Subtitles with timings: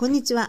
[0.00, 0.48] こんにちは。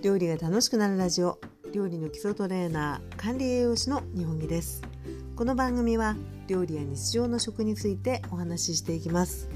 [0.00, 1.38] 料理が楽しくなるラジオ。
[1.74, 4.80] 料理の基礎トレーナー管理栄養士の日本木です。
[5.36, 6.16] この番組は
[6.48, 9.50] 料理や日常の食についてお話ししていきます。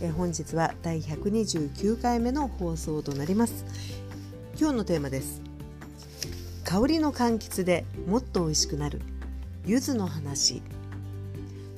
[0.00, 3.66] え本日は第129回目の放送となります。
[4.58, 5.42] 今日のテーマです。
[6.64, 9.02] 香りの柑橘でもっと美味しくなる。
[9.66, 10.62] 柚子の話。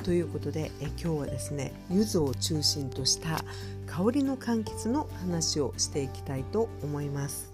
[0.05, 3.43] ということでえ今日はですね柚子を中心とした
[3.87, 7.53] 香りの柑橘の話をしていきたいと思います。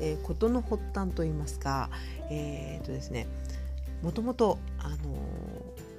[0.00, 1.90] えー、事の発端といいますか、
[2.30, 3.26] えーとですね、
[4.02, 4.98] もともと、あのー、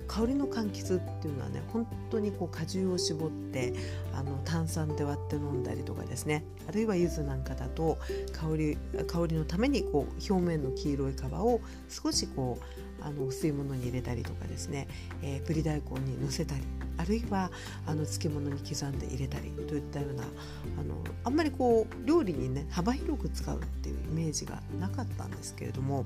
[0.07, 3.73] 香りの柑橘っていうのはね本当にこう果汁を絞って
[4.13, 6.45] あの炭酸で割って飲んだりとかですね。
[6.67, 7.97] あるいは柚子なんかだと
[8.33, 14.87] 香り香りのためにこう表面の黄色い皮を少しこうあの薄いものに入れたりとかですね、
[15.21, 16.61] えー、ぶり大根にのせたり
[16.97, 17.51] あるいは
[17.85, 26.05] あの漬物に刻んで入れたりといったようなあのあんまりこう料理にね幅広く使うっていうイメージがなかったんですけれども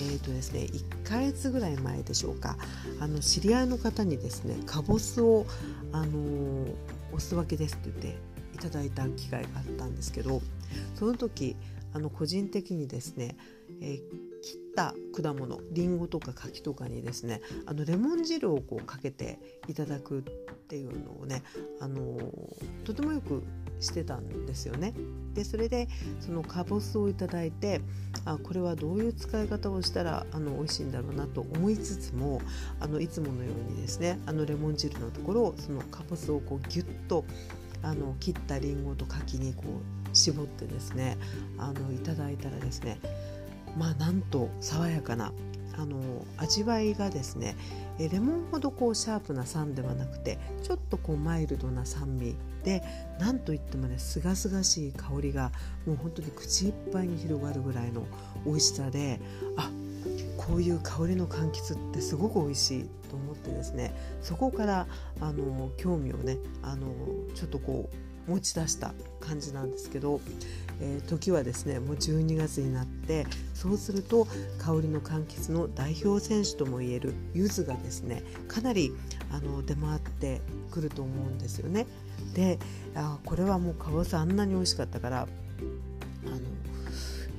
[0.00, 2.56] えーとですね、1ヶ月ぐらい前でしょうか
[3.00, 5.46] あの知り合いの方にですねかぼすを、
[5.92, 6.74] あのー、
[7.12, 8.18] おすわけですって言って
[8.54, 10.40] いただいた機会があったんですけど
[10.94, 11.56] その時
[11.94, 13.36] あの個人的にですね、
[13.80, 20.22] えー切った果物りんごとか柿とかにですねあのレモン汁をこうかけていただくっ
[20.68, 21.42] ていうのをね
[21.80, 22.18] あの
[22.84, 23.42] とてもよく
[23.80, 24.94] してたんですよね。
[25.34, 25.88] でそれで
[26.20, 27.80] そのかぼすをいただいて
[28.24, 32.40] あこれはどういう使い方をしたらあの美味しいんだろうなと思いつつも
[32.80, 37.24] あのいつものようにですねあのレモン汁のところをそのかぼすをこうギュッと
[37.82, 41.16] あの切ったりんごと柿にこう絞ってですね
[41.58, 42.98] あのいただいたらですね
[43.76, 45.32] まあなんと爽やかな
[45.78, 45.98] あの
[46.36, 47.56] 味わいがですね
[47.98, 52.82] レモンほどこうシャープな酸ではなくてちょっとこうマイルドな酸味で
[53.18, 55.50] なんといってもねすがすがしい香りが
[55.86, 58.06] もう本当に口いっぱいに広がるぐらいの
[58.46, 59.20] 美味しさで
[59.56, 59.70] あ
[60.36, 64.86] こういう香りの柑橘ってすごく美味しいと思ってですねそこから
[65.20, 66.86] あの興味をねあの
[67.34, 70.20] ちょっとこう持ち出した感じなんですけど
[70.82, 73.24] えー、時はですねもう12月になって
[73.54, 74.26] そうすると
[74.58, 78.92] 香りの柑橘の代表選手ともいえる柚子がですねかなり
[79.30, 80.40] あの出回って
[80.72, 81.86] くると思うんですよね。
[82.34, 82.58] で
[82.94, 85.26] あこれはもうかぼすあんなに美味しかったからあ
[86.30, 86.40] の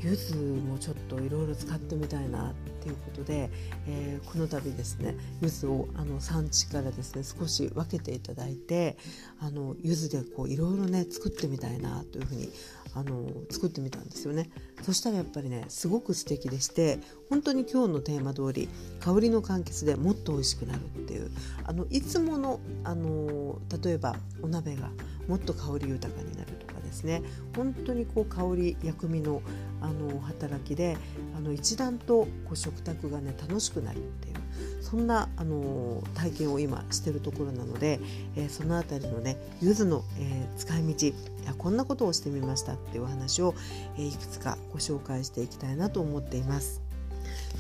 [0.01, 3.49] 柚子もちょっといろいろ使ってみたいなっということで、
[3.88, 8.97] えー、この度ですね柚子をあの産地からですね少し分けていただいて
[9.39, 12.49] あの柚子でこういろいろね作ってみたいなというふうに
[12.94, 14.51] あの作ってみたんですよね。
[14.83, 16.99] そしたらやっぱりねすごく素敵でして
[17.29, 18.67] 本当に今日のテーマ通り
[19.00, 21.31] 香りの柑橘でもっと美味しくなるっていう
[21.63, 24.91] あのいつものあの例えばお鍋が
[25.27, 27.24] もっと香り豊かになるとかですね
[27.56, 29.42] 本当にこう香り薬味の
[29.81, 30.96] あの働きで
[31.36, 34.36] あの一段とこう食卓がね楽しくなるっていう
[34.81, 38.00] そんなあの体験を今してるところなので、
[38.38, 41.14] えー、その辺りのね柚子の、えー、使い道い
[41.46, 43.56] やこんなことをしてみましたっていうお話を、
[43.98, 46.81] えー、いくつかご紹介していきたいなと思っています。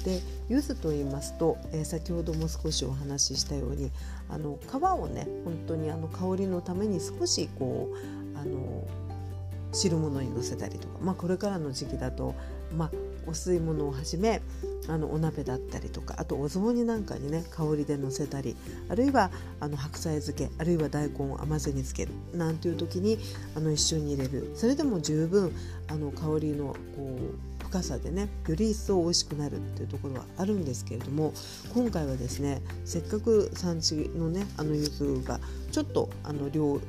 [0.05, 3.91] で柚子と言いますと、えー、先ほども少しお話ししたように
[4.29, 8.85] あの皮をね本当にあの香りのために少しこうあの
[9.73, 12.35] 汁物にのせたりとか、まあ、これからの時期だと、
[12.75, 12.91] まあ、
[13.27, 14.41] お吸い物をはじめ
[14.87, 18.55] あのお鍋だったりとかあとお雑煮なんかにね香りでのせたり
[18.89, 23.17] あるいはあの白菜漬けあるいは大根を甘酢につけるなんていう時に
[23.55, 24.51] あの一緒に入れる。
[24.55, 25.53] それでも十分
[25.87, 27.17] あの香りのこ
[27.61, 31.33] う深さでねより一層美味しくなるっていうところはあるんですけれども
[31.73, 35.39] 今回はですねせっかく産地のねあの柚子が
[35.71, 36.79] ちょっとあの量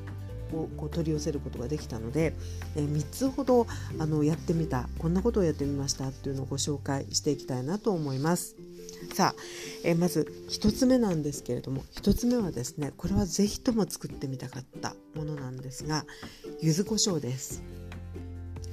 [0.76, 2.34] こう取り寄せることができたので、
[2.76, 3.66] えー、3つほど
[3.98, 8.56] あのやってみたこんなことをやってみましたっていうのをご紹介していきたいなと思います。
[9.12, 9.40] さあ、
[9.84, 16.04] えー、まず1つ目なんですけれども1つ目はですねこれは是非とも作ってみたかったものなんですが
[16.62, 17.62] 柚子胡椒です。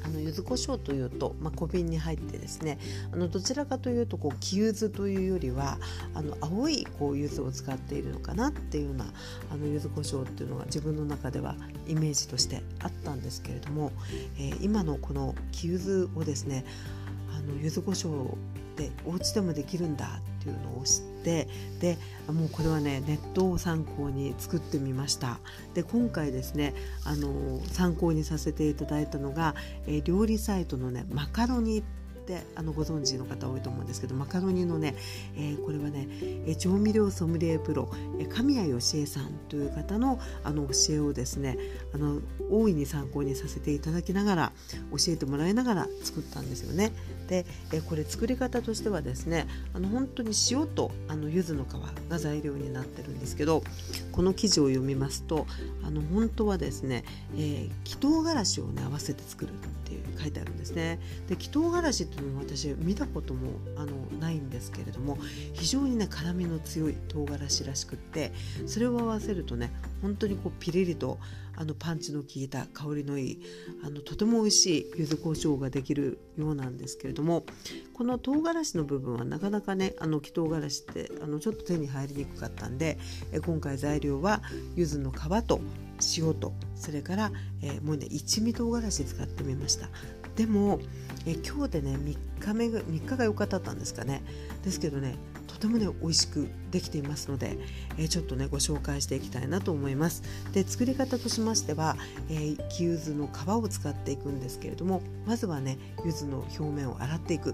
[0.03, 2.79] あの柚子胡椒というと、まあ、小瓶に入ってですね
[3.11, 5.77] あのどちらかというとこう木柚子というよりは
[6.13, 9.05] あの青いこう柚子を使っているのかなっていうような
[9.51, 11.55] あの柚子胡椒っていうのが自分の中では
[11.87, 13.91] イメージとしてあったんですけれども、
[14.37, 16.65] えー、今のこの木柚子をですね
[17.35, 18.35] あの柚子胡椒
[18.75, 21.47] でお家でもできるんだっていうのを知って
[21.79, 21.97] で
[22.27, 25.39] もうこれはねネットを参考に作ってみました。
[25.73, 26.73] で今回ですね
[27.05, 29.55] あの参考にさせていただいたのが、
[29.85, 32.00] えー、料理サイトのねマカロニって
[32.31, 34.95] ってあのご存知の方多いと思うんですけどマカロニのね、
[35.35, 36.07] えー、これはね、
[36.47, 37.89] え調味料ソムリエプロ、
[38.19, 41.57] え神谷義恵さんという方のあの教えをですね
[41.93, 44.51] あの大いに参考にさせていただきながら
[44.91, 46.91] 教えてもらいながら作ったんですよね。
[47.27, 51.67] で、えこれ作り方としてはですねあの本当に塩とあの柚子の皮
[52.09, 53.63] が材料になってるんですけど
[54.11, 55.47] この記事を読みますと
[55.83, 57.03] あの本当はですね、
[57.35, 59.53] えー、木唐辛子をね合わせて作るっ
[59.85, 60.99] ていう書いてあるんですね。
[61.27, 65.17] で木唐辛子って私見たこともあのないんですけれども
[65.53, 68.31] 非常にね辛みの強い唐辛子らしくって
[68.65, 69.71] それを合わせるとね
[70.01, 71.17] 本当にこうピリリと
[71.55, 73.41] あのパンチの効いた香りのいい
[73.83, 77.43] あのとても美味しい柚子胡椒ができるようなんですけれども
[77.93, 82.97] この唐辛子の部分はなかなかねあの木唐辛子ってあのちょっと手に入りにくかったんで
[83.31, 84.41] え今回材料は
[84.75, 85.61] 柚子の皮と
[86.17, 87.31] 塩とそれから、
[87.61, 89.89] えー、もうね一味唐辛子使ってみました。
[90.35, 90.79] でも
[91.25, 94.23] え今日でね3日目3日が良かったんですかね。
[94.63, 95.15] ですけどね
[95.47, 97.57] とてもね美味しくできていますので、
[97.97, 100.23] え、ちょっとねご紹介していきたいなと思います。
[100.53, 101.97] で作り方としましては、
[102.29, 107.53] えー、木柚子の皮を使っていくんですけれどもまずはね柚子の表面を洗っていく。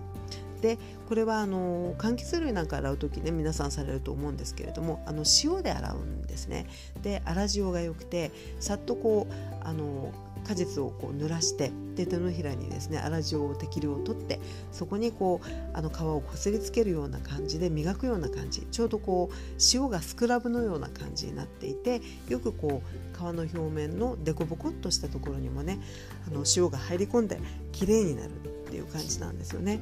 [0.62, 6.68] でこれはあの柑橘類なんか洗う時ね皆さんされると思うんですけれどもあの塩で洗うんですね。
[7.04, 9.34] で粗塩が良くてさっとこう
[9.64, 10.12] あの
[10.48, 14.40] 果実をこう濡らしてで手のひらにですね粗塩を適量を取って
[14.72, 19.36] そこにこうあの皮をこすりつけるような感じで磨くような感じちょうどこう
[19.74, 25.80] 塩がスクラブのような感じになっていてよくこう皮の表面のデコボコっとしたところにもね
[26.28, 27.40] あの塩が入り込んで
[27.72, 29.80] 綺麗になるっていう感じなんですよね。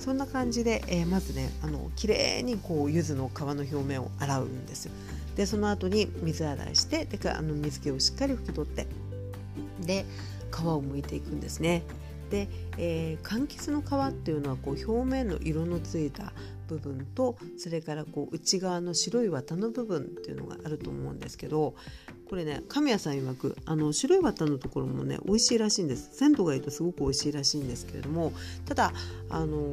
[0.00, 4.92] そんな感じで、えー、まずねあの綺麗にこう柚子の皮の表面を洗うんですよ。
[5.36, 8.88] でその後に水洗いしてであの水気をしっかり拭き取って
[9.80, 10.04] で
[10.50, 11.82] 皮を剥いていくんですね。
[12.30, 16.32] で、えー、柑橘の皮っていうのはこう表面の色のついた
[16.68, 21.74] 部分とそれからこう内側の白い綿の部分っていうのがあると思うんですけど
[22.28, 28.32] これね神谷さん曰くあの白い綿のところもね美味しいらしいんです鮮度がいいとすごく美味しいらしいんですけれども
[28.66, 28.92] ただ
[29.30, 29.72] あの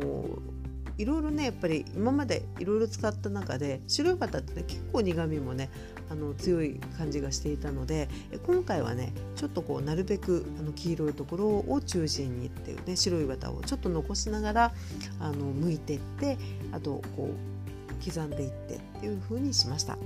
[0.98, 5.70] いろいろねやっぱり今までいろいろ使った中で白いバターって、ね、結構苦みもね
[6.10, 8.08] あの強い感じがしていたので
[8.46, 14.74] 今回はねちょっとこうなるべくあの黄色いところを中心にっていうね白いバターをちょっと残しながら
[15.20, 16.38] あの剥いていって
[16.72, 19.98] あとこう刻んでいってっていう風にしました。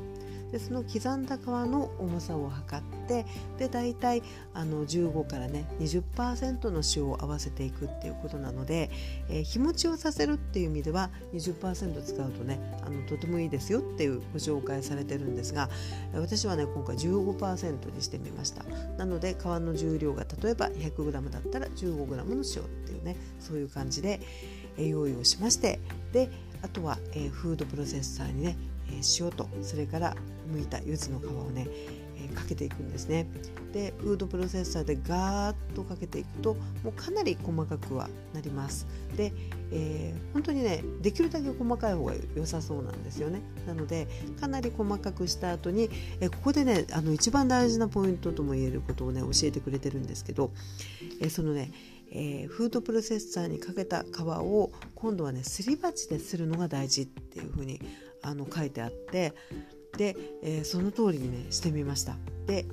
[0.51, 3.25] でその刻んだ皮の重さを測って
[3.57, 4.23] で大体
[4.53, 8.89] あの15からね20%の塩を合わせていくっていうことなので、
[9.29, 15.69] えー、日持ちをさせるっていう意味では20%使うとねあのとてもいいですよっていうご紹介されてるんですが
[16.13, 18.63] 私はね今回15%にしてみました。
[18.97, 24.19] なので皮の重量が例えば 100g だったら 15g の塩っていうねそういう感じで、
[24.77, 25.79] 用意をしまして
[26.13, 26.29] で
[26.61, 28.57] あとは、えー、フードプロセッサーにね
[29.19, 30.15] 塩とそれから
[30.51, 31.67] 剥いた柚子の皮をね、
[32.17, 33.27] えかけていくんですね。
[33.71, 38.87] でフードプロセッサーでガーッとかけていくともうかなり細かくはなります。
[39.15, 39.31] で、
[39.71, 43.41] えー、本当にねできるだけ細かい方が良さそうなんですよね。
[43.67, 44.07] なので
[44.39, 45.89] かなり細かくした後に、
[46.19, 50.51] えここでねあの一番大事なポイントとも言えることをね教えてくれてるんですけど、
[51.21, 51.71] えそのね
[52.11, 57.79] えー、フードプロセッサーにかけた皮を今度はねすり鉢でするのが大事っていうふうに
[58.21, 59.33] あの書いてあって
[59.97, 62.15] で、えー、その通りにねしてみました。
[62.45, 62.65] で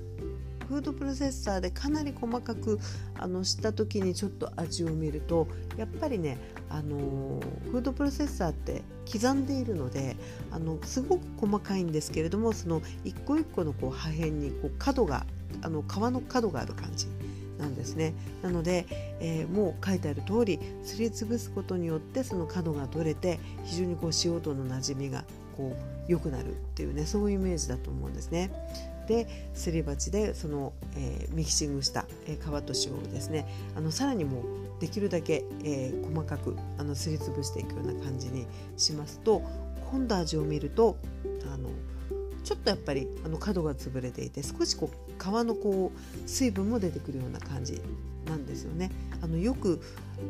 [0.68, 2.78] フードプロセッサーでかなり細かく
[3.14, 6.38] あのした時にちょっと味を見るとやっぱりね、
[6.68, 10.16] あの、フードプロセッサーって刻んでいるので
[10.50, 15.24] あのすごく細かいんですけれどもその一個一個のこう破片にこう角が
[15.62, 17.06] あの皮の角がある感じ
[17.58, 18.86] なんですねなので、
[19.20, 25.24] えー、もう書いてある通りすりつぶすことによってその角が取れて非常にこう塩とのなじみが
[25.56, 28.50] こう良くなるっていうねそういうイメージだと思うんですね。
[29.06, 33.46] ですり鉢でその、えー、ミキシングした、えー、皮と塩をですね
[33.76, 38.46] あのさらにもうできるだけ、えー、細かくあのすりつぶしていくような感じに
[38.76, 39.42] しますと
[39.92, 40.96] 今度味を見ると
[41.52, 41.70] あの
[42.46, 47.82] ちょっとやっぱりあの角が潰れていて少しこう皮のこう水分も出てくるような感じ
[48.24, 48.92] なんですよね。
[49.20, 49.80] あのよく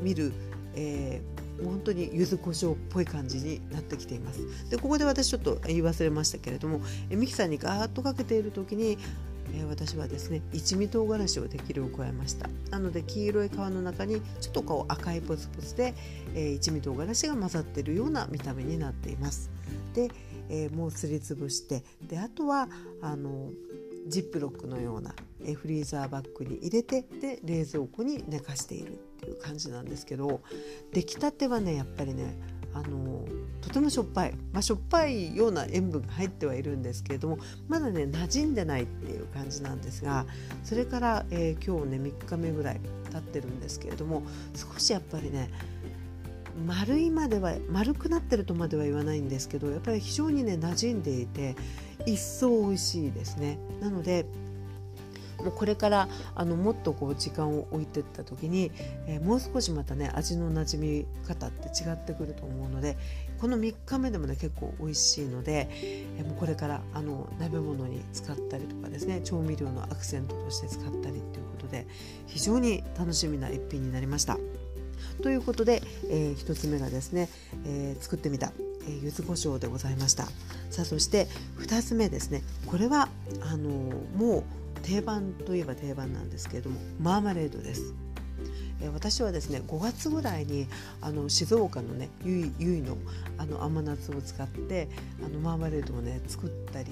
[0.02, 0.32] 見る、
[0.74, 4.40] えー、本当に柚子胡椒っぽい感じになってきています。
[4.70, 6.80] でここで私ちょっと言い忘れましたけれども
[7.10, 8.96] ミキサーにガーッとかけている時に
[9.54, 15.94] え、私はですね一味唐辛子を適量加えましたなので黄色い皮の中にちょっとこう赤いポツポツで、
[16.34, 19.50] えー、一味唐辛子が混ざっているような見た目になっています
[19.94, 20.10] で、
[20.48, 22.68] えー、もうすりつぶしてであとは
[23.02, 23.50] あの
[24.08, 30.40] ジップロックのような、えフリーザーバッグに入れてで冷蔵庫に寝かしているっていう感じなんですけど
[30.92, 32.38] 出来たてはねやっぱりね
[32.72, 33.24] あの
[33.62, 37.38] とてもしょっぱい、まあ、しょっぱいような塩分が入ってはいるんですけれども
[37.68, 40.26] まだね馴染んでないっていう感じなんですが
[40.62, 44.22] それから、えー、今日ね3日目ぐらい経ってるんですけれども
[44.54, 45.50] 少しやっぱりね
[46.64, 51.54] 丸いまでは丸くなってるとまでは言わないんですけどやっぱり非常にね馴染んでいて
[52.06, 53.58] 一層美味しいですね。
[53.80, 54.26] なので
[55.38, 58.72] もうこれからあのもっとこう時間を置いていった時に、
[59.06, 62.96] えー、もう少しまたね味の馴染み方って違ってくると思うので
[63.38, 71.86] この3日目でもね結構美味しいので、えー、もうこれからあの鍋物に使ったりとかですね調味料のアクセントとして使ったりということで
[72.26, 74.38] 非常に楽しみな一品になりました。
[75.22, 77.28] ということで、えー、1つ目がですね、
[77.64, 78.52] えー、作ってみた、
[78.86, 80.24] えー、柚子胡椒でございました
[80.70, 81.26] さあそして
[81.58, 83.08] 2つ目ですねこれは
[83.42, 83.70] あの
[84.16, 84.44] もう
[84.82, 87.94] 定番といえば定番なんですけれどもマーマレードです。
[88.92, 90.66] 私はですね5月ぐらいに
[91.00, 92.98] あの静岡のねゆいゆいの
[93.38, 94.88] あの甘夏を使って
[95.24, 96.90] あのマーマレードをね作ったり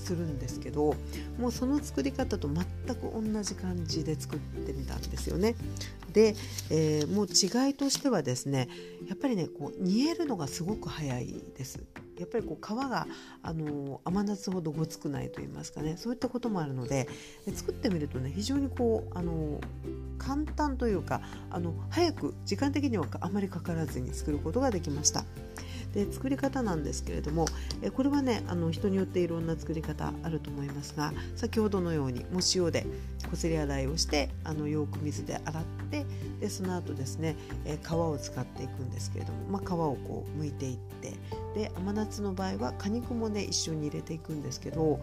[0.00, 0.96] するんですけど
[1.38, 2.64] もうその作り方と全
[2.96, 5.54] く同じ感じで作ってみたんですよね。
[6.12, 6.34] で、
[6.70, 8.68] えー、もう違いとしてはですね
[9.08, 11.84] やっぱりねこう煮えるのがすごく早いです。
[12.18, 13.06] やっぱりこう皮が
[13.42, 17.08] あの甘夏ほどごつくないと言いますかねそういったこともあるので
[17.54, 19.58] 作ってみるとね非常にこうあの
[20.18, 25.24] 簡単というかあの早く時間的にはあまりかからずに作ることができました。
[25.94, 27.46] で作り方なんですけれども
[27.82, 32.86] えこれはねあの人によっていろんな作り方あると思いますが先ほどのようにもう塩で
[33.30, 36.06] こすり洗いをしてあのよく水で洗って
[36.40, 41.12] でその後ですねえ皮を使っていくんですけれども、まあ、皮をこう剥いていって
[41.54, 45.00] で甘夏の場合は果肉もね一緒に入れていくんですけど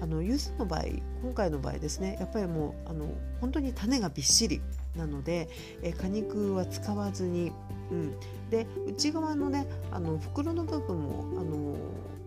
[0.00, 0.84] あの柚子の場合
[1.22, 3.06] 今回の場合ですねやっぱりもうあの
[3.40, 4.60] 本当に種がびっしり
[4.96, 5.48] なので、
[5.82, 7.52] え果肉は使わずに、
[7.90, 8.14] うん、
[8.50, 11.76] で内側のねあの袋の部分もあの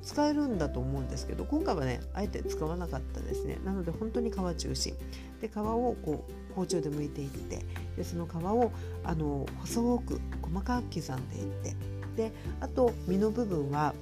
[0.01, 3.59] 使えるんだと思うんですけど今回はねあえて使わなかったですね。
[3.65, 4.95] なので本当に皮中心。
[5.41, 8.71] で皮をこう包丁で剥いていってでその皮を
[9.03, 11.75] あの細く細かく刻んでいって
[12.15, 13.93] であと身の部分は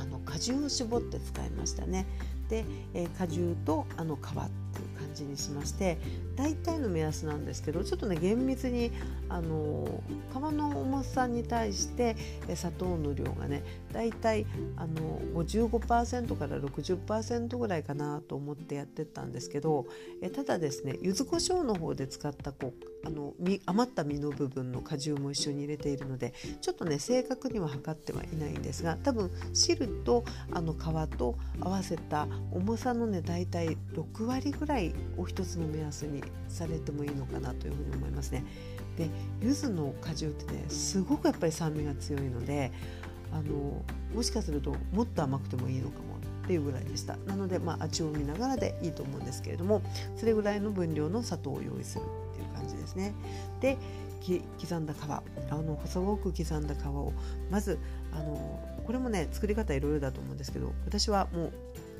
[0.00, 2.06] あの果汁を絞って使いましたね。
[2.48, 5.98] で、えー、果汁とあの皮っていう感じにしまして
[6.36, 8.92] 大体の目安なんですけどちょっとね厳密に
[9.28, 10.02] あの
[10.32, 12.16] 皮の重さに対して
[12.54, 19.86] 砂糖の量がね大体あの55%から60%ぐらいかなと思ってやってったんですけど
[20.22, 23.34] えただですね柚子胡椒の方で使ったこうあの
[23.66, 38.44] 余った実の部分の果汁も一緒に入れているのでちょっとね正確には測ってはいないんですが多分汁とあの皮と合わせた重さのね大体6割ぐらいを一つの目安にされてもいいのかなというふうに思いますね。
[38.96, 39.08] で
[39.42, 42.72] 柚子の果汁ってねすごくやっぱり酸味が強いので
[43.32, 43.82] あの
[44.14, 47.16] もしかするともっと甘くてもいいのかもっていうぐらいでした。
[47.26, 49.82] なので、まあ、味を見ながらでいいと思うんですけれども
[50.16, 53.14] それぐらいの分量の砂糖を用意するっていう感じですね。
[53.60, 53.76] で
[54.20, 54.96] 刻んだ皮。
[55.08, 55.22] あ
[55.56, 57.12] の細く刻んだ皮を。
[57.50, 57.78] まず
[58.12, 61.52] あのこれもね作り方いろいろだと思うんですけど私はもう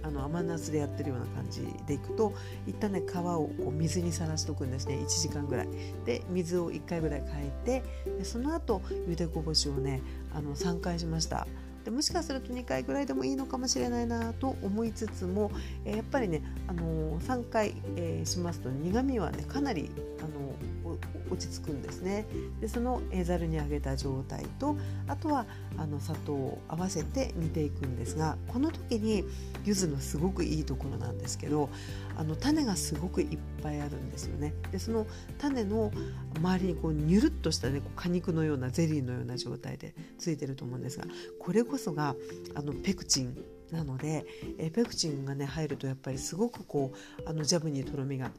[0.06, 2.32] あの甘夏でやってるような感じでいくと
[2.66, 4.94] 一旦ね皮をこう水にさらしておくんですね。
[4.94, 5.68] 1時間ぐらい。
[6.04, 11.46] で水を1回ぐらい変えてその後ゆでこぼしをねあの3回しました。
[11.86, 15.52] でもしかすると2回ぐらいでもいいのかもしれないなと思いつつも、
[15.84, 19.88] えー、やっぱりね、あのー、3回、えー、しますと苦みはねかなり、
[20.18, 20.96] あの
[21.30, 22.26] 落ち着くんですね。
[22.60, 24.76] でそのざるに揚げた状態と
[25.06, 29.24] あとはあの砂糖を合わせて煮ていくんですがこの時に
[29.64, 31.68] 柚子のすごくいいところなんですけど
[32.16, 34.54] あの種がすごくいっぱいあるんですよね。
[34.70, 35.06] でその
[35.38, 35.92] 種の
[36.38, 41.06] 周りにこうニュルっとしたね果肉のようなゼリーのような状態でついてると思うんですが
[41.40, 42.14] これこそが
[42.54, 43.36] あのペクチン
[43.72, 44.26] なので
[44.58, 48.30] えペクチンがね入るとやっぱりすごくこうあのジャムにとろみが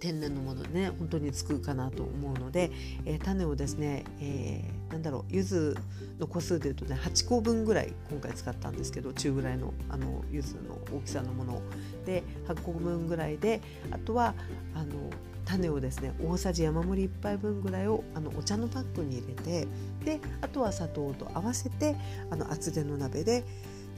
[0.00, 2.70] 天然のものでね本当につくかなと思うので、
[3.04, 5.76] えー、種をですね、えー、なんだろう柚子
[6.18, 11.62] の個数でいうとね8個分ぐらい今回使ったんですけど中ぐらいのあの柚子の大きさのもの
[12.04, 13.60] で8個分ぐらいで
[13.90, 14.34] あとは
[14.74, 15.10] あの
[15.44, 19.68] 種をですね大さじ山盛り1杯分ぐらいをあのお茶のパックに入れて
[20.04, 21.96] であとは砂糖と合わせて
[22.30, 23.44] あの厚手の鍋で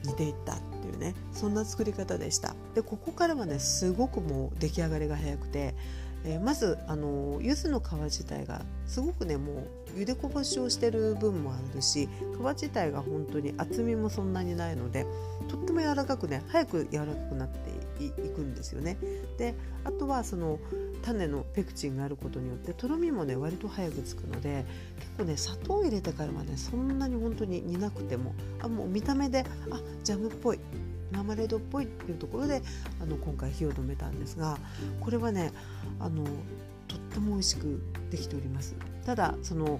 [0.03, 2.55] 煮ていったっていうねそんな作り方でした。
[2.75, 5.75] でここからはねすごくもう出来上がりが早くて
[6.25, 15.05] えー、まずあの柚子の皮自体がすごくねもう茹でこぼしをしてる分もあるし皮自体が本当に厚みもそんなにないので
[15.47, 18.97] とっても柔らかくね早く柔らかくなっていくんですよね。
[19.37, 20.59] であとはその
[21.01, 24.65] 種のペクチンがあることによってとろみもね割と早くつくので
[24.99, 30.59] 結構ね砂糖を入れてからはねそんなに本当に煮なくてもあもう見た目であジャムっぽい
[31.11, 32.61] マーマレードっぽいっていうところで
[33.01, 34.57] あの今回火を止めたんですが
[34.99, 35.51] これはね
[35.99, 36.23] あの
[36.87, 38.75] とっても美味しくできております。
[39.05, 39.79] ただその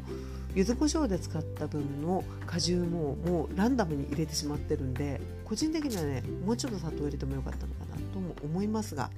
[0.55, 9.11] 柚子胡椒で使った分の果汁ももうランダムに入れてしまってるんで個人的にはねもうちょっと砂糖入れてもよかったのかなとも思いますが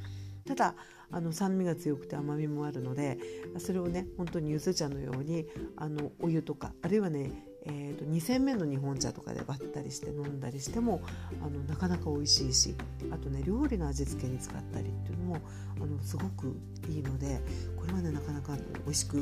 [0.45, 0.75] ただ
[1.11, 3.17] あの酸味が強くて甘みもあるので
[3.59, 5.45] それをね本当に柚子茶のように
[5.77, 7.31] あのお湯とかあるいはね
[7.65, 11.01] えーと、2煎目の日本茶とかで割ったりして飲んだりしても
[11.41, 12.75] あのなかなか美味しいし
[13.11, 15.37] あとね料理の味付けに使ったりっていうのも
[15.77, 16.55] あのすごく
[16.89, 17.39] いいので
[17.77, 19.17] これはねなかなか美味しく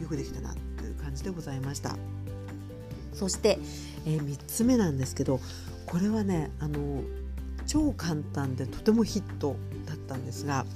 [0.00, 1.96] よくできたなという感じでございました。
[3.12, 3.58] そして、
[4.06, 5.38] えー、3つ目なんですけど
[5.86, 7.04] これはねあの
[7.64, 9.54] 超簡単でとてもヒット
[9.86, 10.66] だったんですが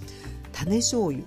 [0.53, 1.25] 種醤油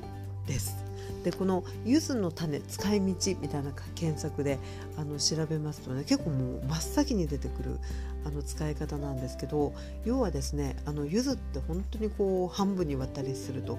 [0.48, 0.81] です。
[1.24, 3.06] でこの柚子の種使い道
[3.40, 4.60] みたいな検索で
[4.98, 7.80] あの調べますとね結構もう真っ先に出てくる
[8.26, 9.74] あの使い方なんですけど
[10.06, 13.78] 要はですねあの柚子って本当にこう半分に割ったりすると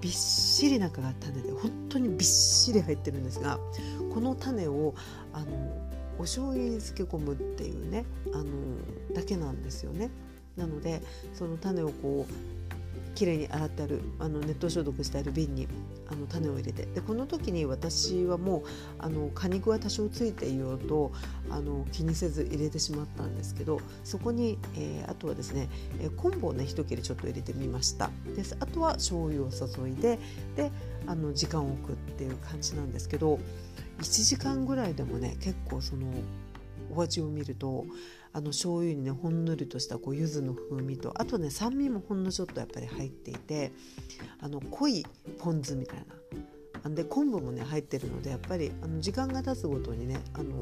[0.00, 3.58] びっしり中が種で本当にびっしり入ってるんですが
[4.14, 4.94] この種を
[5.32, 5.46] あの
[6.18, 8.44] お醤油に漬け込むっていうねあの
[9.14, 10.10] だけなんですよね。
[10.56, 11.00] なので
[11.34, 12.32] その種をこう
[13.18, 15.66] きれいに洗ってあるあの熱湯消毒してある瓶に
[16.08, 16.86] あの種を入れて。
[16.86, 18.62] でこの時に私はもう
[19.00, 21.10] あの果肉は多少ついていようと
[21.50, 25.68] あの気にせず入れてしまったんですけどそこに、えー、あとはですね、
[26.00, 28.10] えー、昆布をね一切れちょっと入れてみました。
[28.36, 30.20] であとは醤油を注いで
[30.54, 30.70] で
[31.08, 33.40] あの時間を置くっていう感じなんですけど
[33.98, 36.06] 1時間ぐらいでもね結構その
[36.94, 37.86] お味を見ると
[38.32, 43.72] あの醤油にねほんのりとしたこう柚子の風味とあとね酸味もほんのちょっとやっぱり入っていて
[44.40, 45.06] あの濃い
[45.38, 46.04] ポン酢みたい
[46.84, 50.54] なで昆布もね入ってるのでやっぱりあの時間が経つごとにねあの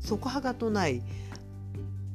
[0.00, 1.02] 底はがとない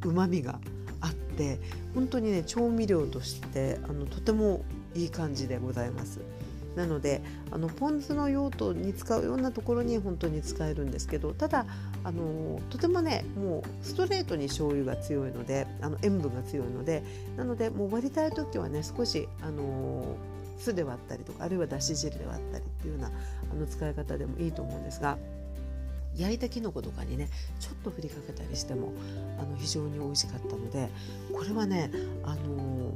[0.03, 0.59] うまみが
[1.01, 1.59] あって
[1.93, 4.63] 本当にね調味料としてあのとても
[4.93, 6.21] いい感じでございます。
[6.75, 11.65] なのであのポン酢の用途に使うようなところに本当に使えるんですけどただ
[12.03, 17.03] あのとてもねもうストレートに醤油が強いのであの塩分が強いので
[17.37, 20.15] なのでもう割りたい時はね少しあの
[20.57, 23.11] 酢で割ったりとかあるいはだし汁で割ったりっていうような
[23.51, 25.17] あの使い方でもいいと思うんですが
[26.15, 28.93] 焼いたきのことかにねちょっと振りかけたりしても
[29.37, 30.89] あの非常に美味しかったので
[31.33, 31.91] これはね
[32.23, 32.93] あの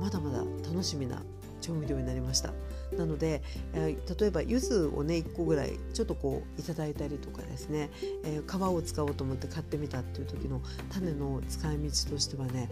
[0.00, 1.22] まだまだ楽しみな
[1.66, 2.52] 調味料になりました。
[2.96, 3.42] なので、
[3.74, 7.90] えー、例えば柚子をね1個ぐらいちょっとこういただいたりとかですね、
[8.24, 10.60] えー、皮を使おうと思って買ってみたっていう時の
[10.92, 12.70] 種の使い道としてはね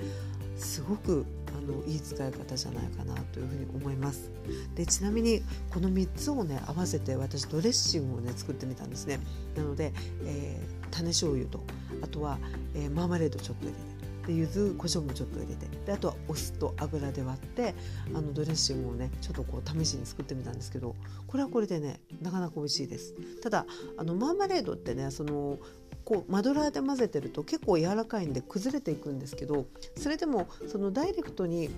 [0.57, 4.31] すごくあのいい使い方じゃないかなというふうに思います。
[4.77, 9.19] でちなみにこの3つをね合わせて私ドレッシングをね作ってみたんですね。
[9.57, 9.93] なので、
[10.25, 11.61] えー、種醤油と
[12.03, 12.39] あとは、
[12.75, 13.94] えマーマレードちょっと入れて
[14.27, 15.67] で柚子胡椒もちょっと入れて。
[15.85, 17.75] であとはお酢と油で割って
[18.15, 23.15] あのドレッシングをねちょっとこう試しに作ってみたんですけどこれはこれでねなかなか美味しいです。
[23.43, 25.59] ただあのマーマレードってねその
[26.05, 31.71] こうマドラーで混ぜてると結構柔らかいんで崩れていくんですけどそれでもそのダイレクトに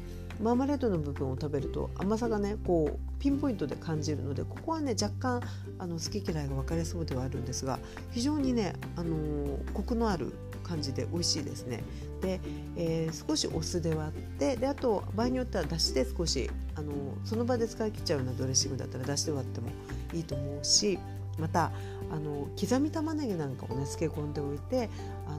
[0.42, 5.40] マーマレードの部分を食べると甘さがねこうピンポイントで感じるのでここはね若干
[5.78, 7.78] あの好き嫌いが分かれそうではあるんですが
[8.10, 10.34] 非常にね、あの、コクのある
[10.66, 11.84] 感じで美味しいですね。
[12.20, 12.40] で、
[12.76, 16.92] えー、少しお酢で割ってであと場合によってはだしで少しあの
[17.24, 19.68] その場で使い切っちゃうようなドレッシングだったらだしで割っても
[20.12, 20.98] いいと思うし
[21.38, 21.70] また
[22.10, 24.90] あの刻み玉ねぎなんかをね漬け込んでおいて
[25.28, 25.38] あの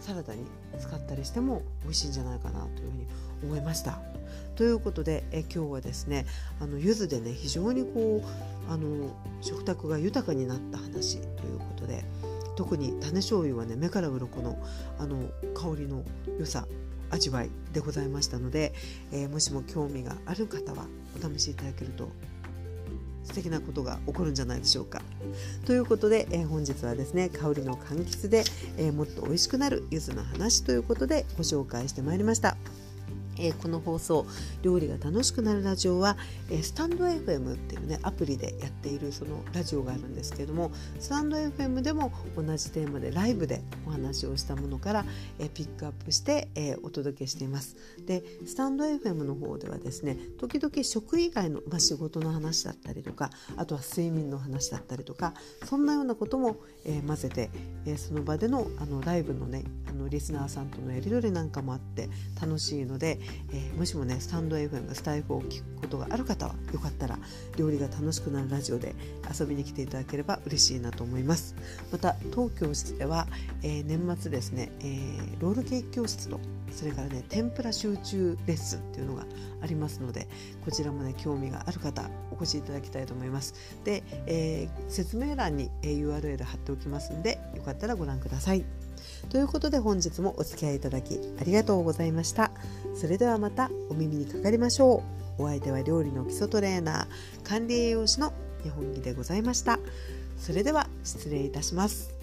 [0.00, 0.44] サラダに
[0.78, 3.06] 使ったりしても美味しいんじゃないかなというふうに
[3.42, 4.00] 思いました。
[4.56, 6.26] ということでえ今日はですね
[6.60, 12.04] あの柚子でね非常にこうあの食卓が豊かになった話ということで
[12.58, 14.58] 特に種醤油はね目から鱗の
[14.98, 16.02] あの香りの
[16.40, 16.66] 良さ
[17.08, 18.74] 味わいでございましたので、
[19.12, 22.08] えー、もしも興味がある方はお試しいただけると
[23.22, 25.02] 素敵なことが起こるんじゃないでしょうか。
[25.66, 28.42] ということで、えー、本日はですね香りの柑橘で、
[28.76, 32.56] えー、もっと美味しくなる柚子の話ということでご紹介してまいりました。
[33.38, 34.26] えー、この放送
[34.62, 36.16] 「料理が楽しくなるラジオは」
[36.50, 45.06] えー、スタンド FM っていうねアプリでやっているそのラジオがあるんですけどもスタンド FM でも同じテーマでライブでお話をしたものから、
[45.38, 47.76] えー、ピックアップして、えお届けしています。
[48.06, 57.50] でスタンド FM の方ではですね時々食以外の、まあ、仕事の話だったりとかあとは睡眠の話だったりとかそんなようなことも、え混ぜて、
[57.86, 62.08] えその場でのあのライブのねあのリスナーさんとのやり取りなんかもあって
[62.40, 63.18] 楽しいので、
[63.52, 67.18] えー、もしもねスタンド FM スタイフを聞くことがある方はよかったら
[67.56, 68.94] 料理が楽しくなるラジオで
[69.38, 71.54] 遊びに来ていただければ嬉しいなと思います。
[71.92, 73.26] また当教室では、
[73.62, 79.24] えー、年末ですね、えー、ロールケーキ教室とそれからね天ぷら集中レッスンっていうのが
[79.62, 80.28] ありますので
[80.64, 83.54] こちらもね興味がある方お越しいただきたいと思います。
[83.84, 88.64] で、え、説明欄に URL 貼っておきますのでよかったらご覧ください。
[89.28, 92.50] ということで本日もお付き合いいただきありがとうございました。
[92.98, 95.04] それではまたお耳にかかりましょ
[95.38, 95.42] う。
[95.44, 98.32] お相手は料理の基礎トレーナー管理栄養士の
[98.64, 99.78] 日本木でございました。
[100.36, 102.17] それでは失礼いたします。